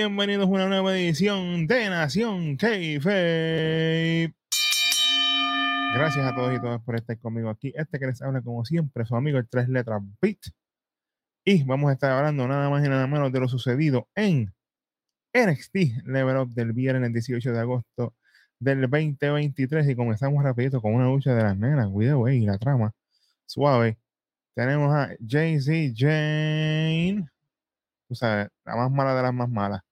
bienvenidos 0.00 0.46
a 0.46 0.50
una 0.50 0.66
nueva 0.66 0.96
edición 0.96 1.66
de 1.66 1.90
Nación 1.90 2.56
Keife. 2.56 4.32
Gracias 5.92 6.24
a 6.24 6.34
todos 6.34 6.56
y 6.56 6.58
todas 6.58 6.80
por 6.80 6.96
estar 6.96 7.18
conmigo 7.18 7.50
aquí. 7.50 7.70
Este 7.76 7.98
que 7.98 8.06
les 8.06 8.22
habla, 8.22 8.40
como 8.40 8.64
siempre, 8.64 9.04
su 9.04 9.14
amigo 9.14 9.36
el 9.36 9.46
tres 9.46 9.68
letras 9.68 10.00
Beat. 10.22 10.38
Y 11.44 11.64
vamos 11.64 11.90
a 11.90 11.92
estar 11.92 12.12
hablando 12.12 12.48
nada 12.48 12.70
más 12.70 12.82
y 12.82 12.88
nada 12.88 13.06
menos 13.06 13.30
de 13.30 13.40
lo 13.40 13.48
sucedido 13.48 14.08
en 14.14 14.54
NXT 15.34 16.06
Level 16.06 16.36
Up 16.38 16.54
del 16.54 16.72
viernes 16.72 17.12
18 17.12 17.52
de 17.52 17.60
agosto 17.60 18.14
del 18.58 18.80
2023. 18.80 19.86
Y 19.86 19.96
comenzamos 19.96 20.42
rapidito 20.42 20.80
con 20.80 20.94
una 20.94 21.08
lucha 21.08 21.34
de 21.34 21.42
las 21.42 21.58
nenas. 21.58 21.90
Cuidado, 21.90 22.26
y 22.26 22.40
la 22.46 22.56
trama. 22.56 22.92
Suave. 23.44 23.98
Tenemos 24.54 24.94
a 24.94 25.10
Jay-Z 25.28 25.92
Jane 25.94 27.28
tú 28.10 28.16
sabes, 28.16 28.48
la 28.64 28.74
más 28.74 28.90
mala 28.90 29.14
de 29.14 29.22
las 29.22 29.32
más 29.32 29.48
malas, 29.48 29.82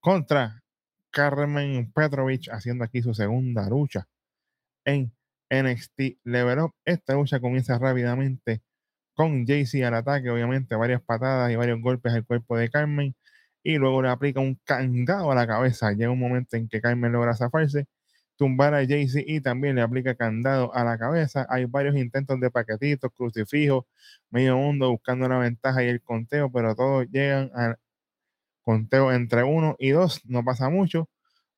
contra 0.00 0.62
Carmen 1.10 1.92
Petrovich 1.92 2.48
haciendo 2.50 2.84
aquí 2.84 3.02
su 3.02 3.14
segunda 3.14 3.68
lucha 3.68 4.08
en 4.84 5.12
NXT 5.50 6.18
Level 6.24 6.60
Up. 6.60 6.74
Esta 6.84 7.14
lucha 7.14 7.40
comienza 7.40 7.78
rápidamente 7.78 8.62
con 9.14 9.46
JC 9.46 9.84
al 9.84 9.94
ataque, 9.94 10.30
obviamente 10.30 10.76
varias 10.76 11.02
patadas 11.02 11.50
y 11.52 11.56
varios 11.56 11.80
golpes 11.82 12.12
al 12.14 12.24
cuerpo 12.24 12.56
de 12.56 12.70
Carmen 12.70 13.14
y 13.62 13.76
luego 13.76 14.02
le 14.02 14.08
aplica 14.08 14.40
un 14.40 14.58
candado 14.64 15.30
a 15.30 15.34
la 15.34 15.46
cabeza. 15.46 15.92
Llega 15.92 16.10
un 16.10 16.18
momento 16.20 16.56
en 16.56 16.68
que 16.68 16.80
Carmen 16.80 17.12
logra 17.12 17.34
zafarse, 17.36 17.86
tumbar 18.36 18.74
a 18.74 18.82
JC 18.84 19.24
y 19.26 19.40
también 19.42 19.76
le 19.76 19.82
aplica 19.82 20.14
candado 20.14 20.74
a 20.74 20.84
la 20.84 20.98
cabeza. 20.98 21.46
Hay 21.50 21.66
varios 21.66 21.96
intentos 21.96 22.40
de 22.40 22.50
paquetitos, 22.50 23.10
crucifijos, 23.14 23.84
medio 24.30 24.56
mundo 24.56 24.90
buscando 24.90 25.28
la 25.28 25.38
ventaja 25.38 25.84
y 25.84 25.88
el 25.88 26.02
conteo, 26.02 26.50
pero 26.50 26.74
todos 26.74 27.06
llegan 27.10 27.50
al 27.54 27.78
conteo 28.64 29.12
entre 29.12 29.44
uno 29.44 29.76
y 29.78 29.90
dos, 29.90 30.20
no 30.26 30.44
pasa 30.44 30.70
mucho. 30.70 31.08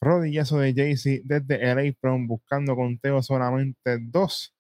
Rodillazo 0.01 0.59
de 0.59 0.75
Jaycee 0.75 1.23
desde 1.25 1.71
el 1.71 1.91
apron 1.91 2.27
buscando 2.27 2.75
conteo 2.77 3.23
solamente 3.23 3.99
dos. 4.01 4.55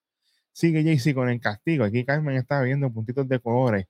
Sigue 0.53 0.85
Jaycee 0.85 1.15
con 1.15 1.29
el 1.29 1.41
castigo. 1.41 1.85
Aquí 1.85 2.05
Carmen 2.05 2.37
estaba 2.37 2.63
viendo 2.63 2.93
puntitos 2.93 3.29
de 3.29 3.41
colores. 3.41 3.87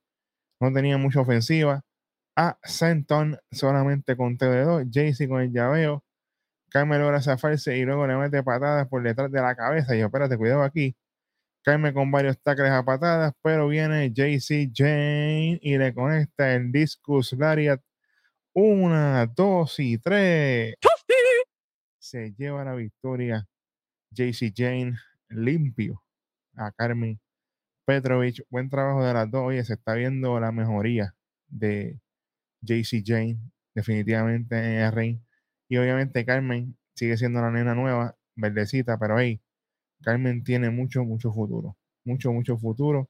No 0.61 0.73
tenía 0.73 0.99
mucha 0.99 1.21
ofensiva. 1.21 1.83
A 2.37 2.59
Senton 2.65 3.39
solamente 3.51 4.17
conteo 4.17 4.53
de 4.53 4.63
dos. 4.65 4.85
Jaycee 4.93 5.29
con 5.29 5.43
el 5.43 5.53
llaveo. 5.53 6.05
Carmen 6.71 7.01
logra 7.01 7.21
zafarse 7.21 7.77
y 7.79 7.85
luego 7.85 8.07
le 8.07 8.17
mete 8.17 8.43
patadas 8.43 8.89
por 8.89 9.03
detrás 9.03 9.31
de 9.31 9.41
la 9.43 9.55
cabeza. 9.57 9.95
Y 9.95 10.01
yo, 10.01 10.07
espérate, 10.07 10.39
cuidado 10.39 10.63
aquí. 10.63 10.97
Carmen 11.63 11.95
con 11.95 12.11
varios 12.11 12.41
tacles 12.43 12.71
a 12.73 12.85
patadas, 12.85 13.35
pero 13.43 13.69
viene 13.69 14.11
JC 14.13 14.71
Jane 14.75 15.59
y 15.63 15.79
le 15.79 15.95
conecta 15.95 16.55
el 16.55 16.73
discus 16.73 17.33
lariat. 17.35 17.81
Una, 18.55 19.27
dos 19.27 19.79
y 19.79 19.97
tres. 19.99 20.75
Se 21.99 22.35
lleva 22.37 22.65
la 22.65 22.75
victoria 22.75 23.47
JC 24.11 24.53
Jane 24.55 24.95
limpio 25.31 26.03
a 26.57 26.71
Carmen 26.73 27.19
Petrovich. 27.87 28.43
Buen 28.51 28.69
trabajo 28.69 29.05
de 29.05 29.15
las 29.15 29.31
dos. 29.31 29.43
Oye, 29.47 29.65
se 29.65 29.75
está 29.75 29.95
viendo 29.95 30.39
la 30.41 30.53
mejoría 30.53 31.15
de 31.49 31.99
JC 32.63 33.03
Jane 33.05 33.39
definitivamente 33.75 34.59
en 34.59 34.81
el 34.81 34.93
ring. 34.93 35.21
Y 35.69 35.79
obviamente 35.79 36.27
Carmen 36.27 36.77
sigue 36.95 37.17
siendo 37.17 37.41
la 37.41 37.51
nena 37.51 37.75
nueva, 37.75 38.17
verdecita, 38.37 38.99
pero 38.99 39.17
ahí 39.17 39.41
Carmen 40.03 40.45
tiene 40.45 40.71
mucho, 40.71 41.05
mucho 41.05 41.33
futuro. 41.33 41.79
Mucho, 42.05 42.33
mucho 42.33 42.59
futuro. 42.59 43.09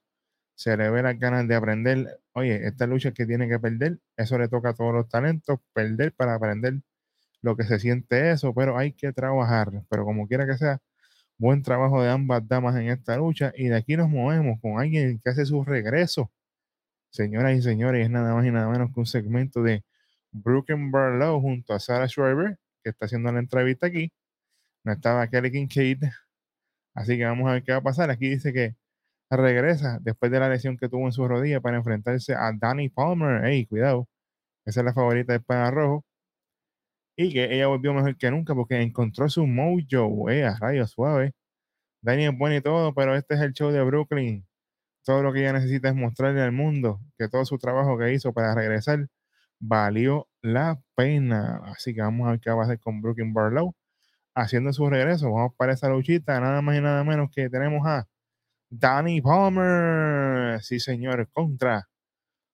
Se 0.55 0.77
le 0.77 0.89
ve 0.89 1.03
las 1.03 1.17
ganas 1.19 1.47
de 1.47 1.55
aprender. 1.55 2.19
Oye, 2.33 2.67
esta 2.67 2.87
lucha 2.87 3.11
que 3.11 3.25
tiene 3.25 3.47
que 3.47 3.59
perder, 3.59 3.99
eso 4.17 4.37
le 4.37 4.47
toca 4.47 4.69
a 4.69 4.73
todos 4.73 4.93
los 4.93 5.09
talentos, 5.09 5.59
perder 5.73 6.13
para 6.13 6.35
aprender 6.35 6.81
lo 7.41 7.57
que 7.57 7.63
se 7.65 7.79
siente 7.79 8.31
eso, 8.31 8.53
pero 8.53 8.77
hay 8.77 8.93
que 8.93 9.11
trabajar. 9.13 9.71
Pero 9.89 10.05
como 10.05 10.27
quiera 10.27 10.47
que 10.47 10.57
sea, 10.57 10.79
buen 11.37 11.63
trabajo 11.63 12.01
de 12.03 12.09
ambas 12.09 12.47
damas 12.47 12.75
en 12.77 12.89
esta 12.89 13.17
lucha. 13.17 13.53
Y 13.55 13.67
de 13.67 13.77
aquí 13.77 13.97
nos 13.97 14.09
movemos 14.09 14.59
con 14.61 14.79
alguien 14.79 15.19
que 15.23 15.29
hace 15.29 15.45
su 15.45 15.63
regreso. 15.63 16.31
Señoras 17.11 17.57
y 17.57 17.61
señores, 17.61 18.05
es 18.05 18.09
nada 18.11 18.33
más 18.33 18.45
y 18.45 18.51
nada 18.51 18.69
menos 18.69 18.91
que 18.93 18.99
un 18.99 19.05
segmento 19.05 19.61
de 19.63 19.83
Brooklyn 20.31 20.91
Barlow 20.91 21.41
junto 21.41 21.73
a 21.73 21.79
Sarah 21.79 22.07
Schreiber, 22.07 22.57
que 22.83 22.89
está 22.91 23.05
haciendo 23.05 23.31
la 23.31 23.39
entrevista 23.39 23.87
aquí. 23.87 24.11
No 24.83 24.93
estaba 24.93 25.27
Kelly 25.29 25.51
Kincaid, 25.51 26.03
Así 26.95 27.17
que 27.17 27.25
vamos 27.25 27.49
a 27.49 27.53
ver 27.53 27.63
qué 27.63 27.71
va 27.71 27.79
a 27.79 27.81
pasar. 27.81 28.09
Aquí 28.09 28.29
dice 28.29 28.53
que 28.53 28.75
regresa 29.29 29.99
después 30.01 30.31
de 30.31 30.39
la 30.39 30.49
lesión 30.49 30.77
que 30.77 30.89
tuvo 30.89 31.05
en 31.05 31.11
su 31.11 31.27
rodilla 31.27 31.61
para 31.61 31.77
enfrentarse 31.77 32.35
a 32.35 32.51
Danny 32.57 32.89
Palmer. 32.89 33.45
Ey, 33.45 33.65
cuidado. 33.65 34.07
Esa 34.65 34.81
es 34.81 34.85
la 34.85 34.93
favorita 34.93 35.33
de 35.33 35.39
Pana 35.41 35.71
Rojo. 35.71 36.05
Y 37.17 37.31
que 37.33 37.53
ella 37.55 37.67
volvió 37.67 37.93
mejor 37.93 38.17
que 38.17 38.31
nunca 38.31 38.55
porque 38.55 38.81
encontró 38.81 39.29
su 39.29 39.45
mojo. 39.47 40.29
Eh, 40.29 40.45
a 40.45 40.57
rayos 40.57 40.91
suave. 40.91 41.33
Danny 42.01 42.25
es 42.27 42.37
bueno 42.37 42.55
y 42.57 42.61
todo, 42.61 42.93
pero 42.93 43.15
este 43.15 43.35
es 43.35 43.41
el 43.41 43.53
show 43.53 43.71
de 43.71 43.83
Brooklyn. 43.83 44.45
Todo 45.05 45.23
lo 45.23 45.33
que 45.33 45.41
ella 45.41 45.53
necesita 45.53 45.89
es 45.89 45.95
mostrarle 45.95 46.41
al 46.41 46.51
mundo 46.53 47.01
que 47.17 47.29
todo 47.29 47.45
su 47.45 47.57
trabajo 47.59 47.97
que 47.97 48.13
hizo 48.13 48.33
para 48.33 48.55
regresar 48.55 49.07
valió 49.59 50.29
la 50.41 50.81
pena. 50.95 51.61
Así 51.65 51.93
que 51.95 52.01
vamos 52.01 52.27
a 52.27 52.31
ver 52.31 52.39
qué 52.41 52.51
va 52.51 52.63
a 52.63 52.65
hacer 52.65 52.79
con 52.79 53.01
Brooklyn 53.01 53.33
Barlow 53.33 53.75
haciendo 54.35 54.73
su 54.73 54.89
regreso. 54.89 55.31
Vamos 55.31 55.53
para 55.57 55.73
esa 55.73 55.89
luchita, 55.89 56.39
nada 56.39 56.61
más 56.61 56.77
y 56.77 56.81
nada 56.81 57.03
menos 57.03 57.29
que 57.31 57.49
tenemos 57.49 57.85
a 57.87 58.07
Danny 58.79 59.21
Palmer. 59.21 60.61
Sí, 60.63 60.79
señor, 60.79 61.29
contra 61.31 61.87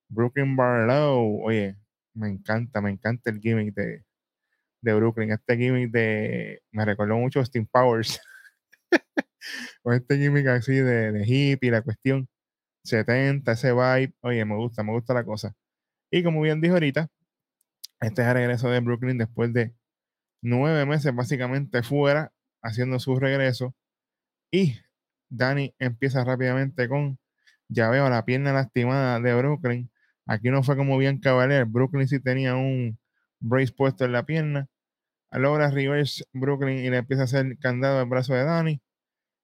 Brooklyn 0.09 0.55
Barlow. 0.55 1.41
Oye, 1.43 1.77
me 2.13 2.29
encanta, 2.29 2.81
me 2.81 2.91
encanta 2.91 3.29
el 3.29 3.39
gimmick 3.39 3.73
de, 3.73 4.03
de 4.81 4.93
Brooklyn. 4.93 5.31
Este 5.31 5.57
gimmick 5.57 5.91
de. 5.91 6.61
Me 6.71 6.85
recordó 6.85 7.17
mucho 7.17 7.39
a 7.39 7.45
Steam 7.45 7.67
Powers. 7.67 8.19
o 9.83 9.93
este 9.93 10.17
gimmick 10.17 10.47
así 10.47 10.73
de, 10.75 11.11
de 11.13 11.25
hippie, 11.25 11.71
la 11.71 11.81
cuestión 11.83 12.27
70, 12.83 13.51
ese 13.53 13.71
vibe. 13.71 14.13
Oye, 14.21 14.43
me 14.45 14.55
gusta, 14.55 14.83
me 14.83 14.91
gusta 14.91 15.13
la 15.13 15.23
cosa. 15.23 15.55
Y 16.11 16.23
como 16.23 16.41
bien 16.41 16.61
dijo 16.61 16.73
ahorita, 16.73 17.09
este 18.01 18.21
es 18.23 18.27
el 18.27 18.33
regreso 18.33 18.69
de 18.69 18.79
Brooklyn 18.81 19.17
después 19.17 19.53
de 19.53 19.73
nueve 20.41 20.85
meses 20.85 21.15
básicamente 21.15 21.83
fuera, 21.83 22.33
haciendo 22.61 22.99
su 22.99 23.17
regreso. 23.19 23.75
Y 24.51 24.75
Dani 25.29 25.73
empieza 25.79 26.23
rápidamente 26.23 26.89
con, 26.89 27.19
ya 27.69 27.89
veo, 27.89 28.09
la 28.09 28.25
pierna 28.25 28.53
lastimada 28.53 29.19
de 29.19 29.33
Brooklyn. 29.35 29.91
Aquí 30.25 30.49
no 30.49 30.63
fue 30.63 30.77
como 30.77 30.97
bien 30.97 31.19
Cavalier. 31.19 31.65
Brooklyn 31.65 32.07
sí 32.07 32.19
tenía 32.19 32.55
un 32.55 32.99
brace 33.39 33.73
puesto 33.73 34.05
en 34.05 34.11
la 34.13 34.23
pierna. 34.25 34.67
Logra 35.31 35.71
reverse 35.71 36.25
Brooklyn 36.33 36.79
y 36.79 36.89
le 36.89 36.97
empieza 36.97 37.23
a 37.23 37.25
hacer 37.25 37.57
candado 37.59 37.99
al 37.99 38.07
brazo 38.07 38.33
de 38.33 38.43
Dani. 38.43 38.81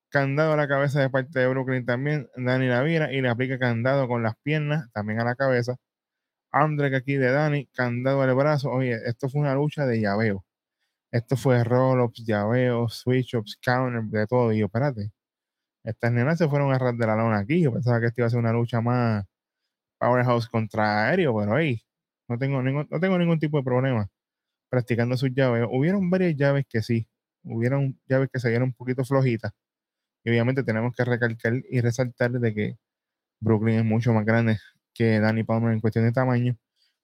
Candado 0.10 0.54
a 0.54 0.58
la 0.58 0.68
cabeza 0.68 1.02
de 1.02 1.10
parte 1.10 1.40
de 1.40 1.48
Brooklyn 1.48 1.86
también. 1.86 2.30
Dani 2.38 2.68
la 2.68 2.82
vira 2.84 3.12
y 3.14 3.22
le 3.22 3.30
aplica 3.30 3.60
candado 3.60 4.08
con 4.08 4.24
las 4.24 4.36
piernas, 4.44 4.92
también 4.94 5.20
a 5.22 5.26
la 5.26 5.36
cabeza. 5.36 5.76
Andre 6.52 6.96
aquí 6.96 7.16
de 7.16 7.32
Dani, 7.32 7.68
candado 7.74 8.22
al 8.24 8.34
brazo. 8.36 8.72
Oye, 8.72 8.98
esto 9.06 9.30
fue 9.30 9.42
una 9.42 9.56
lucha 9.56 9.86
de 9.86 10.02
llaveo. 10.02 10.46
Esto 11.12 11.38
fue 11.38 11.64
roll-ups, 11.64 12.26
llaveos, 12.26 13.00
switch-ups, 13.04 13.58
counter, 13.62 14.04
de 14.04 14.28
todo. 14.28 14.54
Y 14.54 14.60
yo, 14.60 14.68
espérate, 14.68 15.12
estas 15.86 16.12
nenas 16.12 16.38
se 16.38 16.48
fueron 16.50 16.74
a 16.74 16.80
ras 16.80 16.98
de 16.98 17.08
la 17.08 17.16
lona 17.16 17.40
aquí. 17.40 17.62
Yo 17.62 17.74
pensaba 17.74 18.00
que 18.00 18.08
esto 18.08 18.22
iba 18.22 18.28
a 18.28 18.30
ser 18.30 18.40
una 18.40 18.54
lucha 18.54 18.82
más 18.82 19.26
powerhouse 20.00 20.48
contra 20.50 21.08
aéreo, 21.08 21.36
pero 21.38 21.56
ahí 21.56 21.82
no 22.28 22.38
tengo 22.38 22.62
ningún, 22.64 22.88
no 22.90 23.00
tengo 23.00 23.18
ningún 23.18 23.40
tipo 23.40 23.58
de 23.58 23.64
problema 23.64 24.10
practicando 24.70 25.18
sus 25.18 25.32
llaves. 25.34 25.68
Hubieron 25.72 26.10
varias 26.10 26.36
llaves 26.36 26.66
que 26.70 26.82
sí, 26.82 27.08
hubieron 27.44 28.00
llaves 28.08 28.30
que 28.32 28.40
se 28.40 28.50
vieron 28.50 28.70
un 28.70 28.74
poquito 28.74 29.06
flojitas. 29.06 29.54
Y 30.24 30.32
obviamente 30.32 30.64
tenemos 30.64 30.96
que 30.96 31.06
recalcar 31.06 31.54
y 31.70 31.82
resaltar 31.82 32.32
de 32.32 32.54
que 32.54 32.78
Brooklyn 33.42 33.80
es 33.80 33.86
mucho 33.86 34.14
más 34.14 34.26
grande 34.26 34.60
que 34.94 35.20
Danny 35.20 35.44
Palmer 35.44 35.74
en 35.74 35.82
cuestión 35.82 36.06
de 36.06 36.12
tamaño. 36.14 36.58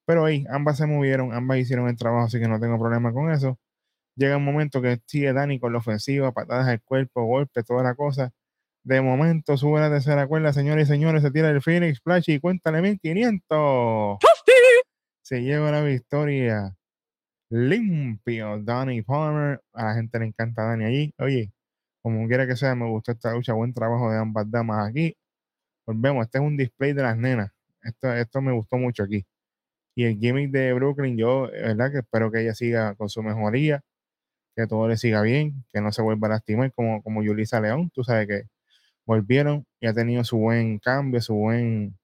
Pero 0.06 0.26
ahí, 0.26 0.46
ambas 0.50 0.78
se 0.78 0.88
movieron, 0.88 1.34
ambas 1.34 1.60
hicieron 1.60 1.88
el 1.90 1.98
trabajo, 1.98 2.26
así 2.28 2.40
que 2.40 2.48
no 2.48 2.60
tengo 2.60 2.80
problema 2.80 3.14
con 3.14 3.32
eso. 3.32 3.60
Llega 4.16 4.38
un 4.38 4.46
momento 4.46 4.82
que 4.82 5.02
sigue 5.08 5.34
Dani 5.34 5.60
con 5.60 5.74
la 5.74 5.80
ofensiva, 5.80 6.32
patadas 6.34 6.68
al 6.68 6.82
cuerpo, 6.84 7.26
golpe, 7.26 7.64
toda 7.64 7.84
la 7.84 7.96
cosa. 7.96 8.32
De 8.84 9.00
momento 9.02 9.58
sube 9.58 9.80
la 9.80 9.90
tercera 9.90 10.26
cuerda, 10.28 10.54
señores 10.54 10.88
y 10.88 10.92
señores, 10.92 11.22
se 11.22 11.32
tira 11.32 11.50
el 11.50 11.62
Phoenix 11.62 12.00
Splash 12.00 12.30
y 12.30 12.40
cuéntale 12.40 12.82
1500. 12.82 14.18
Se 15.22 15.42
lleva 15.44 15.72
la 15.72 15.84
victoria 15.84 16.76
limpio 17.50 18.60
Danny 18.64 19.04
Palmer. 19.04 19.62
A 19.74 19.86
la 19.86 19.94
gente 19.96 20.18
le 20.20 20.26
encanta 20.26 20.64
Danny 20.64 20.86
allí. 20.86 21.14
Oye, 21.20 21.52
como 22.02 22.28
quiera 22.28 22.48
que 22.48 22.56
sea, 22.56 22.74
me 22.76 22.88
gustó 22.90 23.12
esta 23.12 23.34
lucha. 23.34 23.54
Buen 23.54 23.74
trabajo 23.74 24.12
de 24.12 24.18
ambas 24.18 24.50
damas 24.50 24.90
aquí. 24.90 25.16
Volvemos, 25.86 26.26
este 26.26 26.40
es 26.40 26.44
un 26.44 26.58
display 26.58 26.94
de 26.94 27.04
las 27.04 27.18
nenas. 27.18 27.52
Esto, 27.84 28.14
esto 28.14 28.42
me 28.42 28.52
gustó 28.52 28.78
mucho 28.78 29.04
aquí. 29.04 29.26
Y 29.96 30.06
el 30.06 30.18
gimmick 30.18 30.52
de 30.52 30.74
Brooklyn, 30.74 31.18
yo, 31.18 31.50
verdad 31.52 31.92
que 31.92 32.00
espero 32.00 32.32
que 32.32 32.42
ella 32.42 32.56
siga 32.56 32.96
con 32.96 33.10
su 33.10 33.22
mejoría 33.24 33.84
que 34.56 34.68
todo 34.68 34.88
le 34.88 34.98
siga 34.98 35.22
bien, 35.22 35.66
que 35.72 35.82
no 35.82 35.92
se 35.92 36.02
vuelva 36.02 36.28
a 36.28 36.32
lastimar 36.32 36.72
como, 36.74 37.02
como 37.04 37.24
Yulisa 37.24 37.62
León, 37.62 37.90
tú 37.94 38.04
sabes 38.04 38.28
que 38.28 38.44
volvieron 39.06 39.66
y 39.80 39.88
ha 39.88 39.94
tenido 39.94 40.24
su 40.24 40.38
buen 40.38 40.80
cambio, 40.80 41.22
su 41.22 41.36
buen 41.36 41.98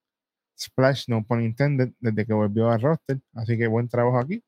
splash, 0.59 1.05
no 1.07 1.23
por 1.25 1.41
intended, 1.41 1.91
desde 1.99 2.25
que 2.25 2.33
volvió 2.33 2.69
a 2.69 2.77
roster, 2.77 3.19
así 3.33 3.57
que 3.57 3.67
buen 3.67 3.87
trabajo 3.89 4.19
aquí. 4.19 4.43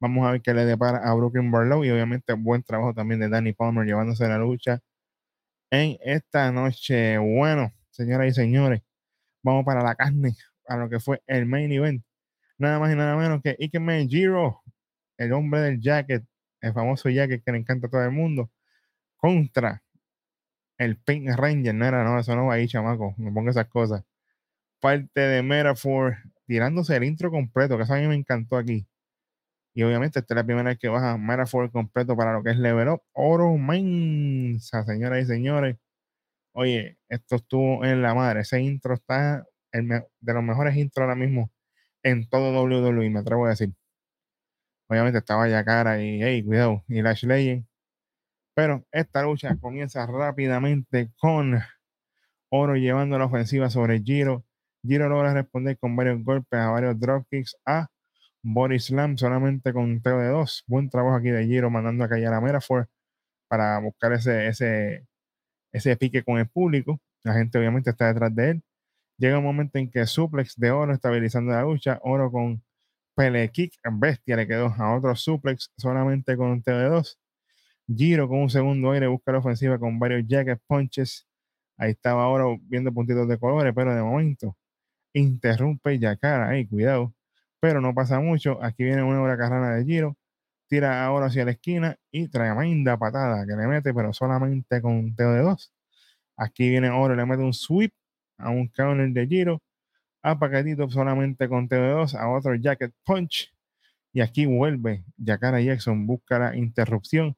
Vamos 0.00 0.26
a 0.26 0.32
ver 0.32 0.42
qué 0.42 0.54
le 0.54 0.64
depara 0.64 0.98
a 0.98 1.14
Brooklyn 1.14 1.50
Barlow 1.50 1.84
y 1.84 1.90
obviamente 1.90 2.32
buen 2.34 2.62
trabajo 2.62 2.94
también 2.94 3.20
de 3.20 3.28
Danny 3.28 3.52
Palmer 3.52 3.86
llevándose 3.86 4.26
la 4.28 4.38
lucha 4.38 4.80
en 5.70 5.98
esta 6.02 6.50
noche. 6.52 7.18
Bueno, 7.18 7.72
señoras 7.90 8.28
y 8.28 8.32
señores, 8.34 8.82
vamos 9.42 9.64
para 9.64 9.82
la 9.82 9.94
carne, 9.94 10.36
a 10.66 10.76
lo 10.76 10.88
que 10.88 11.00
fue 11.00 11.22
el 11.26 11.46
main 11.46 11.72
event. 11.72 12.04
Nada 12.58 12.78
más 12.78 12.92
y 12.92 12.96
nada 12.96 13.16
menos 13.16 13.42
que 13.42 13.56
Ikemen 13.58 14.08
Jiro, 14.08 14.62
el 15.18 15.32
hombre 15.32 15.60
del 15.60 15.80
jacket, 15.80 16.24
el 16.60 16.72
famoso 16.72 17.08
jacket 17.10 17.42
que 17.44 17.52
le 17.52 17.58
encanta 17.58 17.86
a 17.88 17.90
todo 17.90 18.04
el 18.04 18.10
mundo, 18.12 18.50
contra 19.16 19.82
el 20.80 20.96
Pink 20.96 21.28
Ranger. 21.36 21.74
No 21.74 21.86
era, 21.86 22.04
no, 22.04 22.18
eso 22.18 22.34
no 22.36 22.46
va 22.46 22.54
ahí, 22.54 22.66
chamaco. 22.66 23.14
No 23.18 23.32
ponga 23.34 23.50
esas 23.50 23.68
cosas. 23.68 24.02
Parte 24.80 25.20
de 25.20 25.42
Metaphor, 25.42 26.18
tirándose 26.46 26.96
el 26.96 27.04
intro 27.04 27.30
completo, 27.30 27.76
que 27.76 27.84
eso 27.84 27.94
a 27.94 27.98
mí 27.98 28.06
me 28.08 28.16
encantó 28.16 28.56
aquí. 28.56 28.86
Y 29.74 29.82
obviamente 29.84 30.20
esta 30.20 30.34
es 30.34 30.36
la 30.36 30.44
primera 30.44 30.70
vez 30.70 30.78
que 30.78 30.88
baja 30.88 31.16
Metaphor 31.18 31.70
completo 31.70 32.16
para 32.16 32.32
lo 32.32 32.42
que 32.42 32.50
es 32.50 32.58
Level 32.58 32.88
Up. 32.88 33.02
Oro 33.12 33.56
Mensa, 33.58 34.84
señoras 34.84 35.22
y 35.24 35.26
señores. 35.26 35.76
Oye, 36.52 36.98
esto 37.08 37.36
estuvo 37.36 37.84
en 37.84 38.02
la 38.02 38.14
madre. 38.14 38.40
Ese 38.40 38.60
intro 38.60 38.94
está 38.94 39.46
de 39.72 40.34
los 40.34 40.42
mejores 40.42 40.76
intros 40.76 41.04
ahora 41.04 41.14
mismo 41.16 41.50
en 42.02 42.28
todo 42.28 42.52
WWE, 42.64 43.10
me 43.10 43.20
atrevo 43.20 43.46
a 43.46 43.50
decir. 43.50 43.74
Obviamente 44.88 45.18
estaba 45.18 45.48
ya 45.48 45.64
cara 45.64 46.02
y, 46.02 46.22
hey, 46.22 46.42
cuidado, 46.44 46.84
y 46.88 47.02
Lash 47.02 47.24
Legend. 47.24 47.64
Pero 48.60 48.84
esta 48.92 49.22
lucha 49.22 49.56
comienza 49.56 50.04
rápidamente 50.06 51.10
con 51.18 51.58
Oro 52.50 52.76
llevando 52.76 53.18
la 53.18 53.24
ofensiva 53.24 53.70
sobre 53.70 54.02
Giro. 54.02 54.44
Giro 54.82 55.08
logra 55.08 55.32
responder 55.32 55.78
con 55.78 55.96
varios 55.96 56.22
golpes 56.22 56.60
a 56.60 56.68
varios 56.68 57.00
dropkicks 57.00 57.56
a 57.64 57.88
Body 58.42 58.78
Slam 58.78 59.16
solamente 59.16 59.72
con 59.72 60.02
teo 60.02 60.18
de 60.18 60.28
dos. 60.28 60.62
Buen 60.66 60.90
trabajo 60.90 61.16
aquí 61.16 61.30
de 61.30 61.46
Giro 61.46 61.70
mandando 61.70 62.04
a 62.04 62.10
callar 62.10 62.34
a 62.34 62.42
Merafor 62.42 62.90
para 63.48 63.78
buscar 63.78 64.12
ese, 64.12 64.48
ese, 64.48 65.06
ese 65.72 65.96
pique 65.96 66.22
con 66.22 66.36
el 66.36 66.46
público. 66.46 67.00
La 67.24 67.32
gente 67.32 67.58
obviamente 67.58 67.88
está 67.88 68.08
detrás 68.08 68.34
de 68.34 68.50
él. 68.50 68.62
Llega 69.16 69.38
un 69.38 69.44
momento 69.44 69.78
en 69.78 69.90
que 69.90 70.04
suplex 70.04 70.54
de 70.56 70.70
Oro 70.70 70.92
estabilizando 70.92 71.52
la 71.52 71.62
lucha. 71.62 71.98
Oro 72.02 72.30
con 72.30 72.62
pele 73.16 73.48
kick 73.50 73.72
bestia 73.90 74.36
le 74.36 74.46
quedó 74.46 74.66
a 74.66 74.94
otro 74.94 75.16
suplex 75.16 75.72
solamente 75.78 76.36
con 76.36 76.48
un 76.50 76.60
de 76.60 76.84
dos. 76.84 77.18
Giro 77.94 78.28
con 78.28 78.40
un 78.40 78.50
segundo 78.50 78.92
aire 78.92 79.06
busca 79.08 79.32
la 79.32 79.38
ofensiva 79.38 79.78
con 79.78 79.98
varios 79.98 80.26
jacket 80.26 80.60
punches. 80.66 81.26
Ahí 81.76 81.92
estaba 81.92 82.28
Oro 82.28 82.58
viendo 82.62 82.92
puntitos 82.92 83.28
de 83.28 83.38
colores, 83.38 83.72
pero 83.74 83.94
de 83.94 84.02
momento 84.02 84.56
interrumpe 85.14 85.98
Yakara. 85.98 86.50
Ahí, 86.50 86.66
cuidado 86.66 87.14
pero 87.60 87.80
no 87.80 87.94
pasa 87.94 88.20
mucho. 88.20 88.62
Aquí 88.62 88.84
viene 88.84 89.02
una 89.02 89.22
hora 89.22 89.36
carrana 89.36 89.74
de 89.76 89.84
giro, 89.84 90.16
tira 90.68 91.04
ahora 91.04 91.26
hacia 91.26 91.44
la 91.44 91.52
esquina 91.52 91.96
y 92.10 92.28
tremenda 92.28 92.98
patada 92.98 93.46
que 93.46 93.54
le 93.54 93.66
mete, 93.68 93.94
pero 93.94 94.12
solamente 94.12 94.80
con 94.82 95.14
teo 95.14 95.32
de 95.32 95.42
dos. 95.42 95.72
Aquí 96.36 96.70
viene 96.70 96.90
Oro, 96.90 97.14
le 97.14 97.26
mete 97.26 97.42
un 97.42 97.54
sweep 97.54 97.92
a 98.38 98.50
un 98.50 98.68
counter 98.68 99.10
de 99.10 99.26
giro, 99.26 99.62
a 100.22 100.38
Paquetito 100.38 100.88
solamente 100.90 101.48
con 101.48 101.68
teo 101.68 101.82
de 101.82 101.90
dos, 101.90 102.14
a 102.14 102.28
otro 102.30 102.54
jacket 102.56 102.94
punch. 103.04 103.54
Y 104.12 104.22
aquí 104.22 104.46
vuelve 104.46 105.04
Yakara 105.18 105.60
Jackson, 105.60 106.06
busca 106.06 106.38
la 106.38 106.56
interrupción 106.56 107.36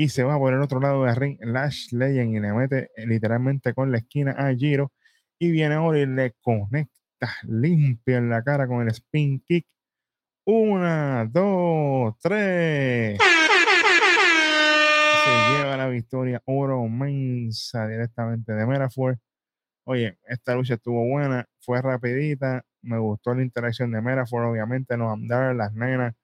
y 0.00 0.08
se 0.08 0.22
va 0.22 0.38
por 0.38 0.54
el 0.54 0.62
otro 0.62 0.80
lado 0.80 1.04
de 1.04 1.14
ring 1.14 1.36
Lash 1.42 1.92
Legend 1.92 2.34
y 2.34 2.40
le 2.40 2.54
mete 2.54 2.90
literalmente 3.04 3.74
con 3.74 3.92
la 3.92 3.98
esquina 3.98 4.32
a 4.32 4.54
Giro. 4.54 4.92
Y 5.38 5.50
viene 5.50 5.74
ahora 5.74 5.98
y 5.98 6.06
le 6.06 6.32
conecta 6.40 7.28
limpia 7.42 8.16
en 8.16 8.30
la 8.30 8.42
cara 8.42 8.66
con 8.66 8.80
el 8.80 8.88
spin 8.88 9.40
kick. 9.46 9.66
Una, 10.46 11.26
dos, 11.30 12.14
tres. 12.18 13.18
Se 15.22 15.52
lleva 15.52 15.76
la 15.76 15.88
victoria 15.88 16.40
oro 16.46 16.88
mensa 16.88 17.86
directamente 17.86 18.54
de 18.54 18.66
Merafor. 18.66 19.18
Oye, 19.84 20.18
esta 20.26 20.54
lucha 20.54 20.74
estuvo 20.74 21.06
buena, 21.06 21.44
fue 21.60 21.82
rapidita. 21.82 22.62
Me 22.80 22.98
gustó 22.98 23.34
la 23.34 23.42
interacción 23.42 23.92
de 23.92 24.00
Merafor, 24.00 24.44
obviamente, 24.44 24.96
no 24.96 25.12
andar 25.12 25.54
las 25.54 25.74
nenas. 25.74 26.14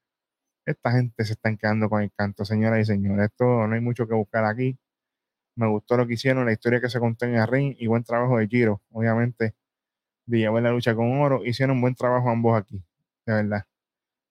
Esta 0.67 0.93
gente 0.93 1.25
se 1.25 1.35
están 1.35 1.57
quedando 1.57 1.89
con 1.89 2.03
el 2.03 2.13
canto, 2.13 2.45
señoras 2.45 2.81
y 2.81 2.85
señores. 2.85 3.27
Esto 3.27 3.67
no 3.67 3.75
hay 3.75 3.81
mucho 3.81 4.07
que 4.09 4.15
buscar 4.15 4.45
aquí. 4.45 4.79
Me 5.57 5.69
gustó 5.69 5.97
lo 5.97 6.07
que 6.07 6.15
hicieron, 6.15 6.47
la 6.47 6.53
historia 6.53 6.81
que 6.81 6.91
se 6.91 7.01
contó 7.01 7.27
en 7.27 7.37
el 7.37 7.47
ring 7.49 7.77
y 7.79 7.87
buen 7.87 8.05
trabajo 8.05 8.39
de 8.39 8.49
Giro. 8.49 8.83
Obviamente, 8.91 9.55
de 10.27 10.39
llevar 10.39 10.63
la 10.63 10.73
lucha 10.73 10.95
con 10.95 11.21
oro. 11.21 11.45
Hicieron 11.45 11.77
un 11.77 11.83
buen 11.83 11.95
trabajo 11.95 12.31
ambos 12.31 12.59
aquí, 12.61 12.83
de 13.27 13.35
verdad. 13.35 13.65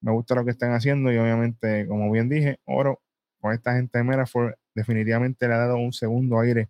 Me 0.01 0.11
gusta 0.11 0.35
lo 0.35 0.45
que 0.45 0.51
están 0.51 0.73
haciendo 0.73 1.11
y 1.11 1.17
obviamente, 1.17 1.87
como 1.87 2.11
bien 2.11 2.29
dije, 2.29 2.59
oro 2.65 3.01
con 3.41 3.53
esta 3.53 3.73
gente 3.75 3.97
de 3.97 4.03
Merafor 4.03 4.57
definitivamente 4.75 5.47
le 5.47 5.53
ha 5.55 5.57
dado 5.57 5.77
un 5.77 5.93
segundo 5.93 6.39
aire 6.39 6.69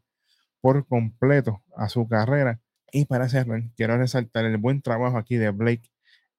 por 0.62 0.88
completo 0.88 1.64
a 1.76 1.90
su 1.90 2.08
carrera. 2.08 2.62
Y 2.92 3.06
para 3.06 3.30
cerrar, 3.30 3.64
quiero 3.76 3.98
resaltar 3.98 4.46
el 4.46 4.58
buen 4.58 4.82
trabajo 4.82 5.18
aquí 5.18 5.38
de 5.38 5.50
Blake 5.52 5.90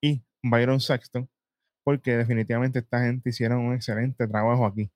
y 0.01 0.25
Byron 0.43 0.81
Saxton, 0.81 1.29
porque 1.87 2.17
definitivamente 2.17 2.81
esta 2.81 3.01
gente 3.05 3.31
hicieron 3.31 3.61
un 3.61 3.75
excelente 3.75 4.27
trabajo 4.27 4.67
aquí. 4.67 4.91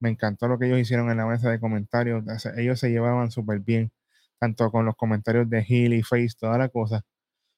Me 0.00 0.10
encantó 0.10 0.48
lo 0.48 0.58
que 0.58 0.66
ellos 0.66 0.80
hicieron 0.80 1.08
en 1.10 1.18
la 1.18 1.26
mesa 1.26 1.48
de 1.48 1.60
comentarios. 1.60 2.24
Ellos 2.56 2.80
se 2.80 2.90
llevaban 2.90 3.30
súper 3.30 3.60
bien, 3.60 3.92
tanto 4.40 4.68
con 4.72 4.84
los 4.84 4.96
comentarios 4.96 5.48
de 5.48 5.62
Healy, 5.62 6.02
Face, 6.02 6.30
toda 6.36 6.58
la 6.58 6.68
cosa 6.68 7.04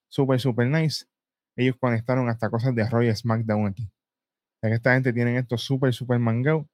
super, 0.09 0.39
super 0.39 0.67
nice. 0.69 1.07
Ellos 1.57 1.77
conectaron 1.81 2.29
hasta 2.29 2.51
cosas 2.51 2.75
de 2.75 2.87
Roy 2.87 3.15
SmackDown 3.17 3.69
aquí. 3.69 3.91
que 4.61 4.75
esta 4.75 4.93
gente 4.93 5.15
tiene 5.15 5.39
esto 5.39 5.57
súper, 5.57 5.95
súper 5.95 6.19
mangado. 6.19 6.69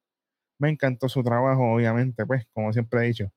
Me 0.59 0.71
encantó 0.71 1.09
su 1.09 1.23
trabajo, 1.23 1.73
obviamente, 1.73 2.27
pues, 2.27 2.47
como 2.53 2.73
siempre 2.73 3.05
he 3.05 3.09
dicho. 3.09 3.33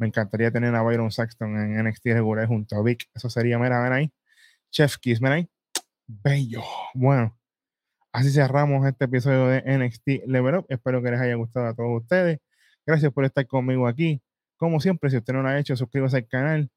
Me 0.00 0.08
encantaría 0.08 0.50
tener 0.50 0.74
a 0.74 0.82
Byron 0.82 1.12
Saxton 1.12 1.56
en 1.58 1.86
NXT 1.86 2.06
regular 2.06 2.48
junto 2.48 2.76
a 2.76 2.82
Vic. 2.82 3.08
Eso 3.14 3.30
sería, 3.30 3.56
mira, 3.58 3.80
ven 3.82 3.92
ahí. 3.92 4.12
Chef 4.72 4.96
Kiss, 4.98 5.20
ven 5.20 5.32
ahí. 5.32 5.50
Bello. 6.08 6.62
Bueno, 6.94 7.38
así 8.14 8.30
cerramos 8.30 8.86
este 8.86 9.04
episodio 9.04 9.48
de 9.48 9.62
NXT 9.78 10.26
Level 10.26 10.56
Up. 10.56 10.66
Espero 10.70 11.02
que 11.02 11.10
les 11.10 11.20
haya 11.20 11.34
gustado 11.34 11.66
a 11.66 11.74
todos 11.74 12.02
ustedes. 12.02 12.38
Gracias 12.86 13.12
por 13.12 13.24
estar 13.26 13.46
conmigo 13.46 13.86
aquí. 13.86 14.22
Como 14.56 14.80
siempre, 14.80 15.10
si 15.10 15.18
usted 15.18 15.34
no 15.34 15.42
lo 15.42 15.48
ha 15.48 15.58
hecho, 15.58 15.76
suscríbase 15.76 16.16
al 16.18 16.28
canal 16.28 16.70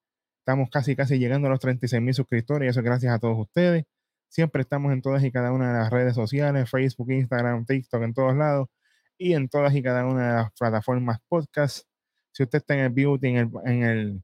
Estamos 0.47 0.69
casi, 0.69 0.95
casi 0.95 1.19
llegando 1.19 1.49
a 1.49 1.51
los 1.51 1.59
36 1.59 2.01
mil 2.01 2.13
suscriptores 2.13 2.67
y 2.67 2.69
eso 2.69 2.81
gracias 2.81 3.13
a 3.13 3.19
todos 3.19 3.37
ustedes. 3.37 3.83
Siempre 4.29 4.61
estamos 4.61 4.93
en 4.93 5.01
todas 5.01 5.21
y 5.25 5.29
cada 5.29 5.51
una 5.51 5.73
de 5.73 5.79
las 5.79 5.89
redes 5.91 6.15
sociales, 6.15 6.69
Facebook, 6.69 7.11
Instagram, 7.11 7.65
TikTok, 7.65 8.01
en 8.03 8.13
todos 8.13 8.33
lados 8.33 8.69
y 9.17 9.33
en 9.33 9.49
todas 9.49 9.75
y 9.75 9.83
cada 9.83 10.05
una 10.05 10.29
de 10.29 10.33
las 10.35 10.51
plataformas 10.53 11.19
podcast. 11.27 11.85
Si 12.31 12.43
usted 12.43 12.59
está 12.59 12.75
en 12.75 12.79
el 12.79 12.91
beauty, 12.91 13.27
en 13.27 13.35
el, 13.35 13.49
en 13.65 13.83
el, 13.83 14.23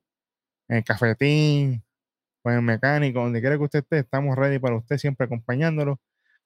en 0.69 0.77
el 0.77 0.83
cafetín 0.85 1.83
o 2.43 2.51
en 2.51 2.55
el 2.55 2.61
mecánico, 2.61 3.19
donde 3.19 3.41
quiera 3.41 3.57
que 3.57 3.63
usted 3.63 3.79
esté, 3.79 3.99
estamos 3.99 4.37
ready 4.37 4.59
para 4.59 4.77
usted, 4.77 4.97
siempre 4.97 5.25
acompañándolo. 5.25 5.99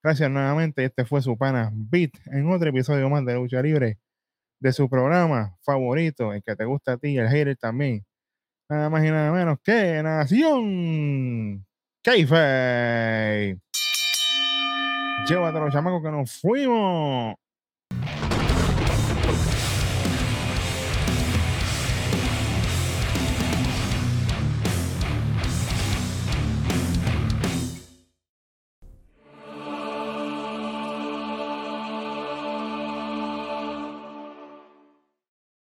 Gracias 0.08 0.32
nuevamente. 0.32 0.86
Este 0.86 1.04
fue 1.04 1.22
su 1.22 1.38
pana 1.38 1.70
Beat 1.74 2.12
en 2.28 2.50
otro 2.50 2.70
episodio 2.70 3.10
más 3.10 3.26
de 3.26 3.34
Lucha 3.34 3.62
Libre 3.62 4.00
de 4.58 4.72
su 4.72 4.90
programa 4.90 5.58
favorito, 5.64 6.32
el 6.32 6.42
que 6.42 6.56
te 6.56 6.64
gusta 6.64 6.94
a 6.94 6.98
ti, 6.98 7.18
el 7.18 7.28
hater 7.28 7.58
también 7.58 8.06
nada 8.70 8.90
más 8.90 9.04
y 9.04 9.12
nada 9.12 9.34
menos 9.34 9.58
que 9.62 10.02
Nación 10.02 11.66
Keife. 12.02 13.60
Llévatelo, 15.28 15.70
chamacos, 15.72 16.02
que 16.02 16.12
nos 16.12 16.40
fuimos. 16.40 17.36